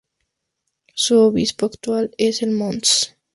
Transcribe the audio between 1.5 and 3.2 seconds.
actual es el Mons.